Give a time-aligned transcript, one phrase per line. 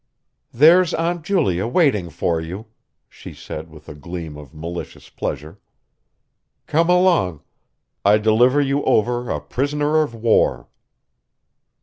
[0.51, 2.65] "There's Aunt Julia waiting for you,"
[3.07, 5.59] she said with a gleam of malicious pleasure.
[6.65, 7.43] "Come along.
[8.03, 10.69] I deliver you over a prisoner of war."